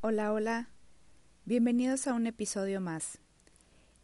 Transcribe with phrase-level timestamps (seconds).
[0.00, 0.68] Hola, hola.
[1.44, 3.18] Bienvenidos a un episodio más.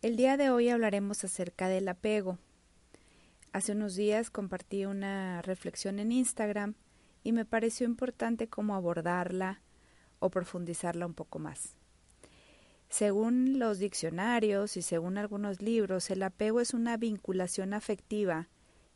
[0.03, 2.37] El día de hoy hablaremos acerca del apego.
[3.53, 6.75] Hace unos días compartí una reflexión en Instagram
[7.23, 9.61] y me pareció importante cómo abordarla
[10.19, 11.77] o profundizarla un poco más.
[12.89, 18.49] Según los diccionarios y según algunos libros, el apego es una vinculación afectiva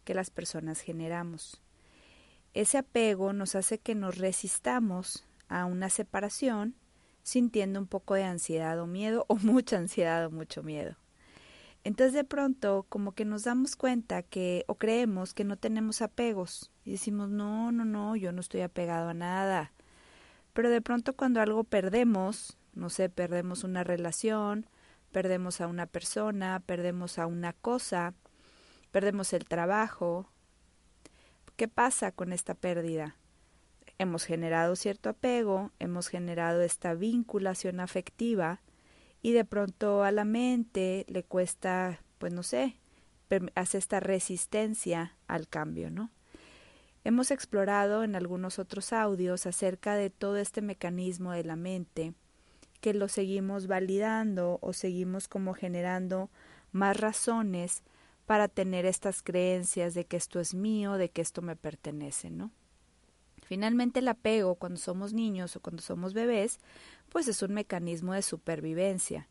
[0.03, 1.63] que las personas generamos.
[2.55, 6.75] Ese apego nos hace que nos resistamos a una separación
[7.29, 10.97] sintiendo un poco de ansiedad o miedo o mucha ansiedad o mucho miedo.
[11.85, 16.73] Entonces de pronto como que nos damos cuenta que o creemos que no tenemos apegos
[16.85, 19.73] y decimos no, no, no, yo no estoy apegado a nada.
[20.53, 24.67] Pero de pronto cuando algo perdemos, no sé, perdemos una relación,
[25.13, 28.15] perdemos a una persona, perdemos a una cosa,
[28.91, 30.31] perdemos el trabajo.
[31.57, 33.17] ¿Qué pasa con esta pérdida?
[33.99, 38.61] Hemos generado cierto apego, hemos generado esta vinculación afectiva
[39.23, 42.77] y de pronto a la mente le cuesta, pues no sé,
[43.55, 46.11] hace esta resistencia al cambio, ¿no?
[47.05, 52.15] Hemos explorado en algunos otros audios acerca de todo este mecanismo de la mente,
[52.81, 56.31] que lo seguimos validando o seguimos como generando
[56.71, 57.83] más razones
[58.27, 62.53] para tener estas creencias de que esto es mío, de que esto me pertenece, ¿no?
[63.49, 66.61] Finalmente el apego cuando somos niños o cuando somos bebés,
[67.09, 69.27] pues es un mecanismo de supervivencia.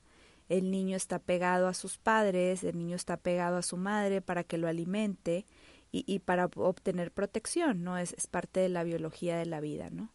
[0.49, 4.43] El niño está pegado a sus padres, el niño está pegado a su madre para
[4.43, 5.45] que lo alimente
[5.91, 7.99] y, y para obtener protección, ¿no?
[7.99, 10.09] Es, es parte de la biología de la vida, ¿no?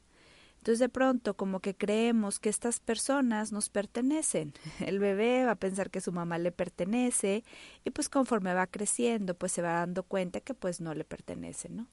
[0.57, 4.53] Entonces de pronto como que creemos que estas personas nos pertenecen.
[4.81, 7.45] El bebé va a pensar que su mamá le pertenece
[7.85, 11.69] y pues conforme va creciendo pues se va dando cuenta que pues no le pertenece,
[11.69, 11.87] ¿no?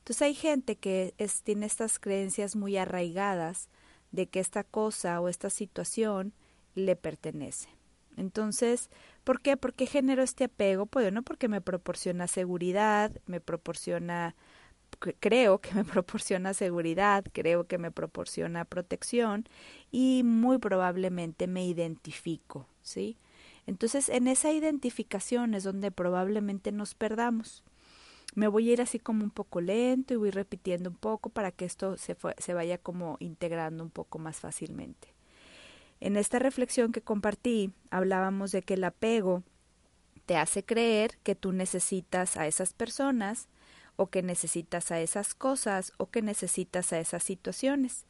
[0.00, 3.68] Entonces hay gente que es, tiene estas creencias muy arraigadas
[4.12, 6.32] de que esta cosa o esta situación
[6.74, 7.68] le pertenece.
[8.16, 8.90] Entonces,
[9.24, 9.56] ¿por qué?
[9.56, 10.86] ¿Por qué genero este apego?
[10.86, 14.34] Pues bueno, porque me proporciona seguridad, me proporciona,
[15.20, 19.46] creo que me proporciona seguridad, creo que me proporciona protección
[19.92, 23.16] y muy probablemente me identifico, ¿sí?
[23.66, 27.62] Entonces, en esa identificación es donde probablemente nos perdamos
[28.34, 31.50] me voy a ir así como un poco lento y voy repitiendo un poco para
[31.50, 35.14] que esto se, se vaya como integrando un poco más fácilmente.
[36.00, 39.42] En esta reflexión que compartí hablábamos de que el apego
[40.26, 43.48] te hace creer que tú necesitas a esas personas
[43.96, 48.06] o que necesitas a esas cosas o que necesitas a esas situaciones.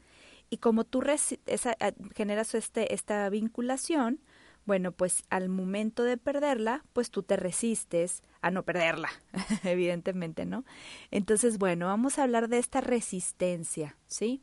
[0.51, 1.03] Y como tú
[1.47, 1.77] esa,
[2.15, 4.21] generas este, esta vinculación,
[4.67, 9.11] bueno, pues al momento de perderla, pues tú te resistes a no perderla,
[9.65, 10.65] evidentemente, ¿no?
[11.11, 14.43] Entonces, bueno, vamos a hablar de esta resistencia, ¿sí?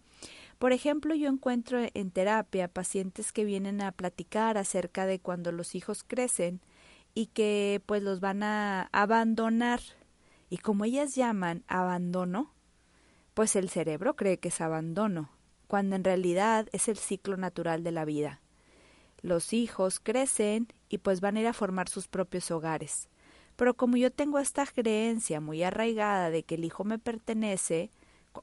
[0.60, 5.76] Por ejemplo, yo encuentro en terapia pacientes que vienen a platicar acerca de cuando los
[5.76, 6.62] hijos crecen
[7.14, 9.82] y que pues los van a abandonar.
[10.50, 12.54] Y como ellas llaman abandono,
[13.36, 15.30] pues el cerebro cree que es abandono,
[15.68, 18.42] cuando en realidad es el ciclo natural de la vida
[19.22, 23.10] los hijos crecen y pues van a ir a formar sus propios hogares.
[23.56, 27.90] Pero como yo tengo esta creencia muy arraigada de que el hijo me pertenece,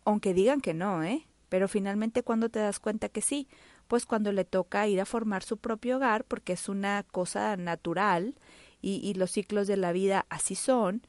[0.05, 1.27] aunque digan que no, ¿eh?
[1.49, 3.47] Pero finalmente cuando te das cuenta que sí,
[3.87, 8.35] pues cuando le toca ir a formar su propio hogar, porque es una cosa natural
[8.83, 11.03] y, y los ciclos de la vida así son,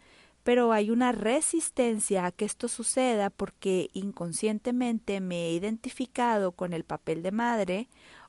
[0.43, 6.83] pero hay una resistencia a que esto suceda porque inconscientemente me he identificado con el
[6.83, 7.87] papel de madre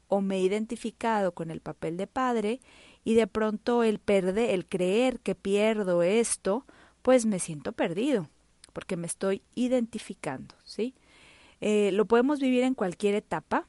[0.09, 2.61] o me he identificado con el papel de padre
[3.05, 6.67] y de pronto el perder, el creer que pierdo esto,
[7.03, 8.29] pues me siento perdido,
[8.73, 10.95] porque me estoy identificando, ¿sí?
[11.61, 13.67] Eh, lo podemos vivir en cualquier etapa,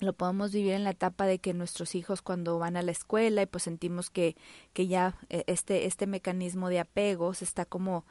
[0.00, 3.42] lo podemos vivir en la etapa de que nuestros hijos cuando van a la escuela
[3.42, 4.36] y pues sentimos que,
[4.72, 8.04] que ya eh, este, este mecanismo de apego se está como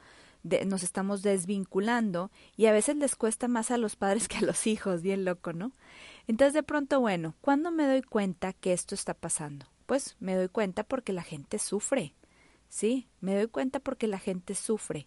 [0.66, 4.66] nos estamos desvinculando y a veces les cuesta más a los padres que a los
[4.66, 5.72] hijos, bien loco, ¿no?
[6.26, 9.66] Entonces de pronto, bueno, ¿cuándo me doy cuenta que esto está pasando?
[9.86, 12.14] Pues me doy cuenta porque la gente sufre,
[12.68, 13.08] ¿sí?
[13.20, 15.06] Me doy cuenta porque la gente sufre.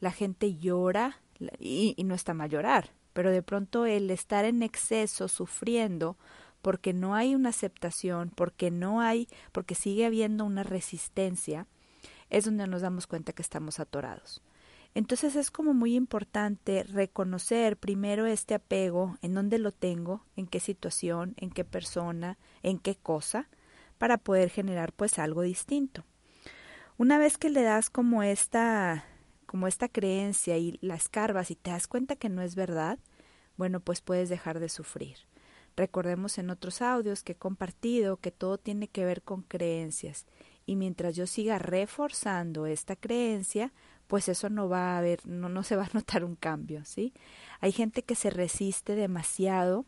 [0.00, 1.20] La gente llora
[1.58, 6.16] y, y no está mal llorar, pero de pronto el estar en exceso sufriendo
[6.62, 11.66] porque no hay una aceptación, porque no hay, porque sigue habiendo una resistencia,
[12.30, 14.42] es donde nos damos cuenta que estamos atorados.
[14.94, 20.60] Entonces es como muy importante reconocer primero este apego, en dónde lo tengo, en qué
[20.60, 23.48] situación, en qué persona, en qué cosa,
[23.98, 26.04] para poder generar pues algo distinto.
[26.96, 29.04] Una vez que le das como esta
[29.46, 32.98] como esta creencia y la escarbas y te das cuenta que no es verdad,
[33.56, 35.16] bueno, pues puedes dejar de sufrir.
[35.74, 40.26] Recordemos en otros audios que he compartido que todo tiene que ver con creencias
[40.66, 43.72] y mientras yo siga reforzando esta creencia,
[44.08, 47.12] pues eso no va a haber, no, no se va a notar un cambio, ¿sí?
[47.60, 49.84] Hay gente que se resiste demasiado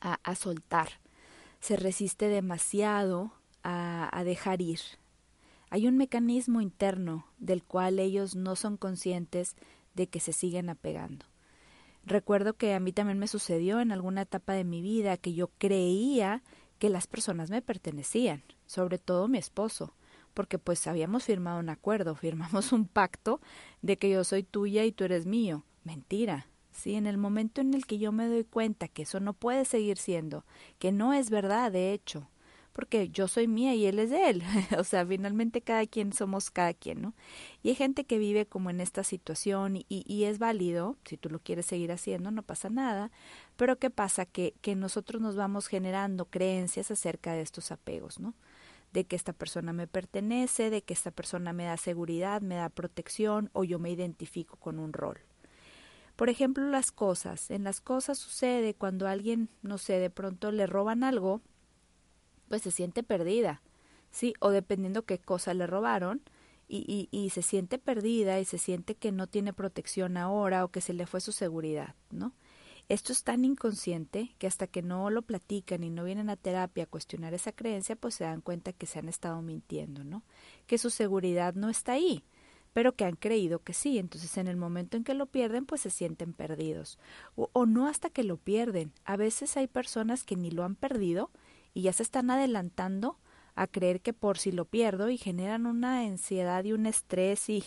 [0.00, 0.88] a, a soltar,
[1.60, 3.32] se resiste demasiado
[3.62, 4.80] a, a dejar ir.
[5.70, 9.54] Hay un mecanismo interno del cual ellos no son conscientes
[9.94, 11.26] de que se siguen apegando.
[12.04, 15.48] Recuerdo que a mí también me sucedió en alguna etapa de mi vida que yo
[15.58, 16.42] creía
[16.78, 19.92] que las personas me pertenecían, sobre todo mi esposo,
[20.38, 23.40] porque pues habíamos firmado un acuerdo, firmamos un pacto
[23.82, 25.64] de que yo soy tuya y tú eres mío.
[25.82, 26.46] Mentira.
[26.70, 29.64] Sí, en el momento en el que yo me doy cuenta que eso no puede
[29.64, 30.44] seguir siendo,
[30.78, 32.30] que no es verdad, de hecho,
[32.72, 34.44] porque yo soy mía y él es de él.
[34.78, 37.14] o sea, finalmente cada quien somos cada quien, ¿no?
[37.64, 41.40] Y hay gente que vive como en esta situación y, es válido, si tú lo
[41.40, 43.10] quieres seguir haciendo, no pasa nada,
[43.56, 44.24] pero ¿qué pasa?
[44.24, 48.34] Que, que nosotros nos vamos generando creencias acerca de estos apegos, ¿no?
[48.92, 52.68] De que esta persona me pertenece, de que esta persona me da seguridad, me da
[52.68, 55.18] protección o yo me identifico con un rol.
[56.16, 57.50] Por ejemplo, las cosas.
[57.50, 61.40] En las cosas sucede cuando alguien, no sé, de pronto le roban algo,
[62.48, 63.62] pues se siente perdida,
[64.10, 64.34] ¿sí?
[64.40, 66.22] O dependiendo qué cosa le robaron,
[66.68, 70.68] y, y, y se siente perdida y se siente que no tiene protección ahora o
[70.68, 72.34] que se le fue su seguridad, ¿no?
[72.88, 76.84] Esto es tan inconsciente que hasta que no lo platican y no vienen a terapia
[76.84, 80.22] a cuestionar esa creencia, pues se dan cuenta que se han estado mintiendo, ¿no?
[80.66, 82.24] Que su seguridad no está ahí,
[82.72, 83.98] pero que han creído que sí.
[83.98, 86.98] Entonces, en el momento en que lo pierden, pues se sienten perdidos.
[87.34, 88.92] O, no hasta que lo pierden.
[89.04, 91.30] A veces hay personas que ni lo han perdido
[91.74, 93.18] y ya se están adelantando
[93.54, 97.62] a creer que por si lo pierdo y generan una ansiedad y un estrés y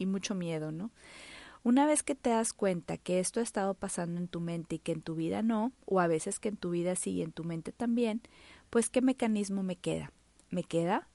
[0.06, 0.90] mucho miedo, ¿no?
[1.64, 4.78] Una vez que te das cuenta que esto ha estado pasando en tu mente y
[4.78, 7.32] que en tu vida no, o a veces que en tu vida sí y en
[7.32, 8.22] tu mente también,
[8.70, 10.12] pues ¿qué mecanismo me queda?
[10.50, 11.08] Me queda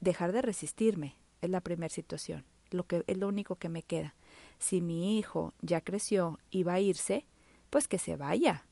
[0.00, 4.14] dejar de resistirme, es la primera situación, lo que es lo único que me queda.
[4.58, 7.26] Si mi hijo ya creció y va a irse,
[7.70, 8.64] pues que se vaya,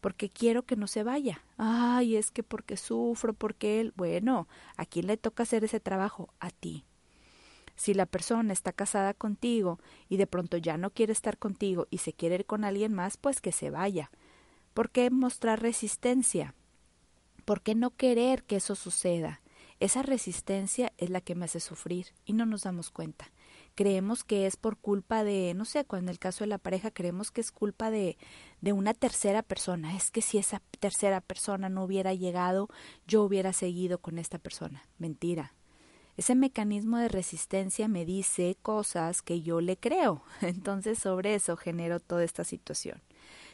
[0.00, 1.42] porque quiero que no se vaya.
[1.58, 6.32] Ay, es que porque sufro, porque él, bueno, ¿a quién le toca hacer ese trabajo?
[6.40, 6.84] A ti.
[7.80, 9.80] Si la persona está casada contigo
[10.10, 13.16] y de pronto ya no quiere estar contigo y se quiere ir con alguien más,
[13.16, 14.10] pues que se vaya.
[14.74, 16.54] ¿Por qué mostrar resistencia?
[17.46, 19.40] ¿Por qué no querer que eso suceda?
[19.78, 23.32] Esa resistencia es la que me hace sufrir y no nos damos cuenta.
[23.74, 26.90] Creemos que es por culpa de, no sé, cuando en el caso de la pareja
[26.90, 28.18] creemos que es culpa de,
[28.60, 29.96] de una tercera persona.
[29.96, 32.68] Es que si esa tercera persona no hubiera llegado,
[33.06, 34.82] yo hubiera seguido con esta persona.
[34.98, 35.54] Mentira,
[36.20, 40.22] ese mecanismo de resistencia me dice cosas que yo le creo.
[40.42, 43.00] Entonces sobre eso genero toda esta situación.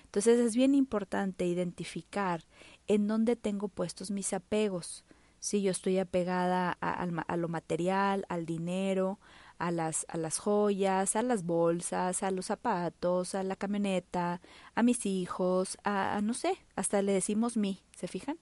[0.07, 2.43] Entonces es bien importante identificar
[2.89, 5.05] en dónde tengo puestos mis apegos.
[5.39, 9.21] Si yo estoy apegada a, lo material, al dinero,
[9.59, 14.41] a las, a las joyas, a las bolsas, a los zapatos, a la camioneta,
[14.75, 18.39] a mis hijos, a, a no sé, hasta le decimos mí, ¿se fijan?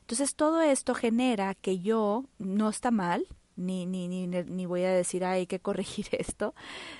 [0.00, 3.26] Entonces todo esto genera que yo no está mal,
[3.56, 6.54] ni, ni, ni, ni voy a decir hay que corregir esto,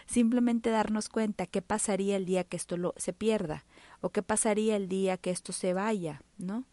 [0.07, 3.65] simplemente darnos cuenta qué pasaría el día que esto lo, se pierda
[4.01, 6.65] o qué pasaría el día que esto se vaya, ¿no?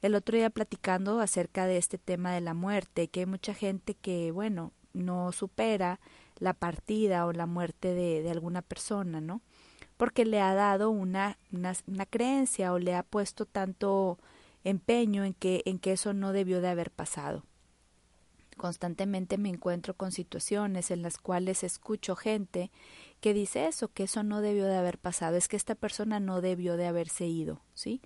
[0.00, 3.94] El otro día platicando acerca de este tema de la muerte, que hay mucha gente
[3.94, 6.00] que, bueno, no supera
[6.38, 9.42] la partida o la muerte de, de alguna persona, ¿no?
[9.96, 14.18] Porque le ha dado una, una, una creencia o le ha puesto tanto
[14.64, 17.44] empeño en que, en que eso no debió de haber pasado.
[18.62, 22.70] Constantemente me encuentro con situaciones en las cuales escucho gente
[23.20, 26.40] que dice eso, que eso no debió de haber pasado, es que esta persona no
[26.40, 28.00] debió de haberse ido, ¿sí?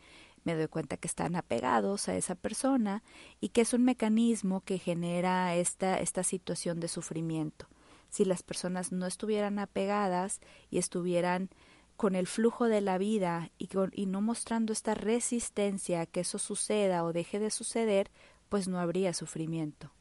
[0.45, 3.03] Me doy cuenta que están apegados a esa persona
[3.39, 7.67] y que es un mecanismo que genera esta, esta situación de sufrimiento.
[8.09, 11.51] Si las personas no estuvieran apegadas y estuvieran
[11.99, 16.21] con el flujo de la vida y, con, y no mostrando esta resistencia a que
[16.21, 18.11] eso suceda o deje de suceder,
[18.49, 19.93] pues no habría sufrimiento.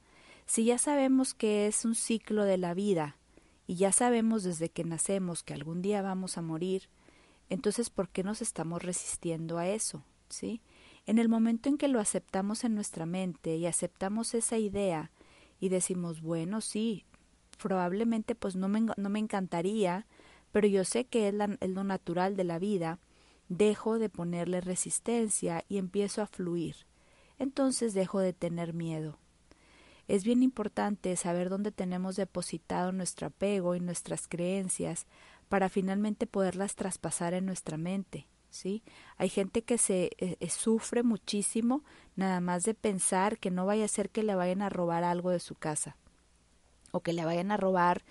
[0.46, 3.18] Si ya sabemos que es un ciclo de la vida
[3.68, 6.90] y ya sabemos desde que nacemos que algún día vamos a morir,
[7.50, 10.04] entonces ¿por qué nos estamos resistiendo a eso?
[10.30, 10.62] ¿Sí?
[11.08, 15.12] En el momento en que lo aceptamos en nuestra mente y aceptamos esa idea
[15.60, 17.06] y decimos, bueno, sí,
[17.58, 20.06] probablemente pues no me, no me encantaría,
[20.52, 23.00] pero yo sé que es, la, es lo natural de la vida,
[23.50, 26.75] dejo de ponerle resistencia y empiezo a fluir.
[27.38, 29.20] Entonces dejo de tener miedo.
[30.08, 35.08] Es bien importante saber dónde tenemos depositado nuestro apego y nuestras creencias
[35.50, 38.84] para finalmente poderlas traspasar en nuestra mente, ¿sí?
[39.18, 41.84] Hay gente que se eh, eh, sufre muchísimo
[42.16, 45.32] nada más de pensar que no vaya a ser que le vayan a robar algo
[45.32, 45.98] de su casa
[46.92, 48.04] o que le vayan a robar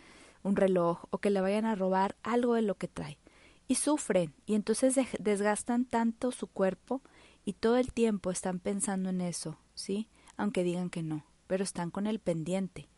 [0.43, 3.19] un reloj o que le vayan a robar algo de lo que trae.
[3.67, 7.03] Y sufren y entonces desgastan tanto su cuerpo
[7.45, 10.09] y todo el tiempo están pensando en eso, ¿sí?
[10.37, 12.89] Aunque digan que no, pero están con el pendiente.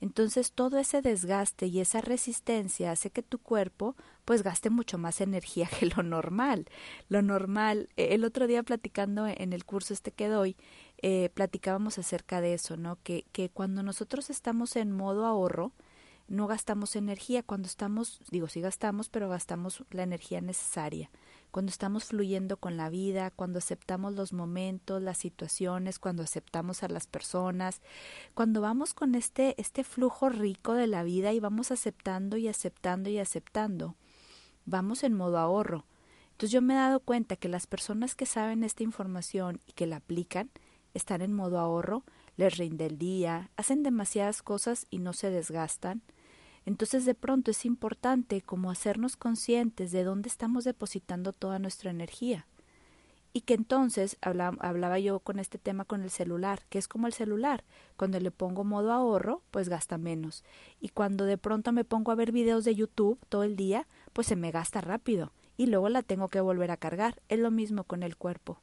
[0.00, 5.20] Entonces todo ese desgaste y esa resistencia hace que tu cuerpo pues gaste mucho más
[5.20, 6.66] energía que lo normal.
[7.08, 10.56] Lo normal, e, el otro día platicando en el curso este que doy,
[11.00, 12.98] eh, platicábamos acerca de eso, ¿no?
[13.02, 15.72] Que, que cuando nosotros estamos en modo ahorro,
[16.28, 17.42] no gastamos energía.
[17.42, 21.10] Cuando estamos, digo, sí gastamos, pero gastamos la energía necesaria.
[21.54, 26.88] Cuando estamos fluyendo con la vida, cuando aceptamos los momentos, las situaciones, cuando aceptamos a
[26.88, 27.80] las personas,
[28.34, 33.08] cuando vamos con este, este flujo rico de la vida y vamos aceptando y aceptando
[33.08, 33.94] y aceptando,
[34.64, 35.84] vamos en modo ahorro.
[36.32, 39.86] Entonces yo me he dado cuenta que las personas que saben esta información y que
[39.86, 40.50] la aplican,
[40.92, 42.02] están en modo ahorro,
[42.36, 46.02] les rinde el día, hacen demasiadas cosas y no se desgastan.
[46.66, 52.46] Entonces de pronto es importante como hacernos conscientes de dónde estamos depositando toda nuestra energía.
[53.36, 57.12] Y que entonces hablaba, yo con este tema con el celular, que es como el
[57.12, 57.64] celular.
[57.96, 60.44] Cuando le pongo modo ahorro, pues gasta menos.
[60.80, 64.28] Y cuando de pronto me pongo a ver videos de YouTube todo el día, pues
[64.28, 65.32] se me gasta rápido.
[65.56, 67.20] Y luego la tengo que volver a cargar.
[67.28, 68.60] Es lo mismo con el cuerpo.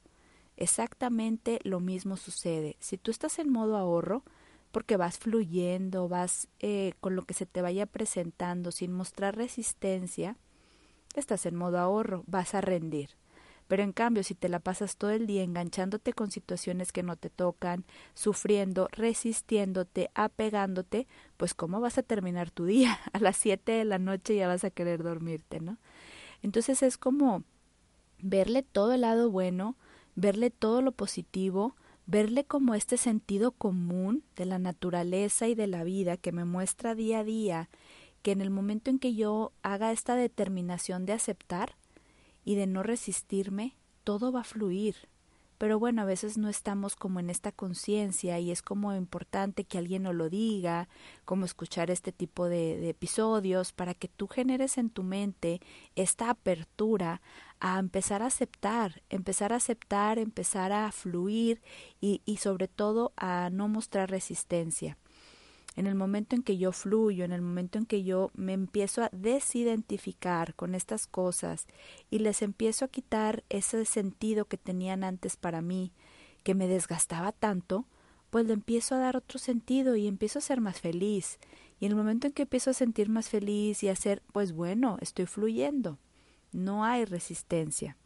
[0.56, 2.78] Exactamente lo mismo sucede.
[2.80, 4.24] Si tú estás en modo ahorro,
[4.72, 10.38] porque vas fluyendo, vas eh, con lo que se te vaya presentando sin mostrar resistencia,
[11.16, 13.12] estás en modo ahorro, vas a rendir.
[13.72, 17.16] Pero en cambio, si te la pasas todo el día enganchándote con situaciones que no
[17.16, 23.00] te tocan, sufriendo, resistiéndote, apegándote, pues cómo vas a terminar tu día?
[23.14, 25.78] A las siete de la noche ya vas a querer dormirte, ¿no?
[26.42, 27.46] Entonces es como
[28.20, 29.78] verle todo el lado bueno,
[30.16, 31.78] verle todo lo positivo,
[32.12, 36.94] verle como este sentido común de la naturaleza y de la vida que me muestra
[36.94, 37.70] día a día
[38.22, 41.78] que en el momento en que yo haga esta determinación de aceptar
[42.44, 45.08] y de no resistirme, todo va a fluir,
[45.62, 49.78] pero bueno, a veces no estamos como en esta conciencia y es como importante que
[49.78, 50.90] alguien nos lo diga,
[51.24, 55.62] como escuchar este tipo de, episodios para que tú generes en tu mente
[55.96, 57.22] esta apertura
[57.60, 61.62] a empezar a aceptar, empezar a aceptar, empezar a fluir
[62.00, 64.98] y, y sobre todo a no mostrar resistencia
[65.76, 69.04] en el momento en que yo fluyo, en el momento en que yo me empiezo
[69.04, 71.66] a desidentificar con estas cosas
[72.10, 75.94] y les empiezo a quitar ese sentido que tenían antes para mí,
[76.44, 77.86] que me desgastaba tanto,
[78.30, 81.38] pues le empiezo a dar otro sentido y empiezo a ser más feliz.
[81.80, 84.54] Y en el momento en que empiezo a sentir más feliz y a ser, pues
[84.54, 85.98] bueno, estoy fluyendo.
[86.52, 87.98] No hay resistencia.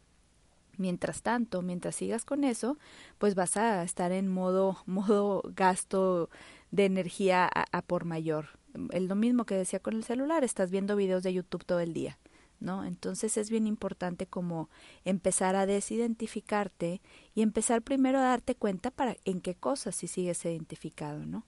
[0.77, 2.77] Mientras tanto, mientras sigas con eso,
[3.17, 6.29] pues vas a estar en modo modo gasto
[6.75, 8.60] de energía a, por mayor.
[8.91, 11.94] Es lo mismo que decía con el celular, estás viendo videos de YouTube todo el
[11.94, 12.20] día,
[12.60, 12.84] ¿no?
[12.84, 14.70] Entonces es bien importante como
[15.05, 17.01] empezar a desidentificarte
[17.34, 21.46] y empezar primero a darte cuenta para en qué cosas si sigues identificado, ¿no?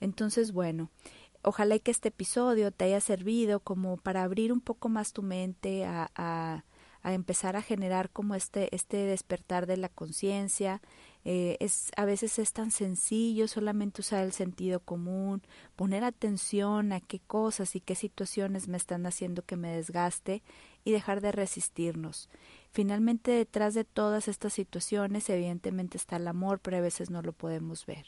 [0.00, 0.90] Entonces, bueno,
[1.42, 5.84] ojalá que este episodio te haya servido como para abrir un poco más tu mente
[5.84, 6.64] a, a,
[7.02, 10.80] a empezar a generar como este, este despertar de la conciencia,
[11.24, 15.42] eh, es a veces es tan sencillo solamente usar el sentido común,
[15.76, 20.42] poner atención a qué cosas y qué situaciones me están haciendo que me desgaste
[20.84, 22.28] y dejar de resistirnos.
[22.70, 27.32] Finalmente detrás de todas estas situaciones evidentemente está el amor, pero a veces no lo
[27.32, 28.06] podemos ver.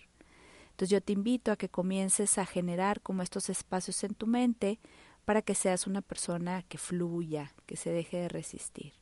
[0.71, 4.79] Entonces yo te invito a que comiences a generar como estos espacios en tu mente
[5.25, 9.00] para que seas una persona que fluya, que se deje de resistir.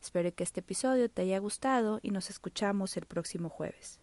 [0.00, 4.00] Espero que este episodio te haya gustado y nos escuchamos el próximo jueves.